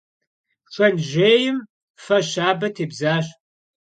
[0.73, 1.57] Шэнт жьейм
[2.03, 3.25] фэ щабэ тебзащ.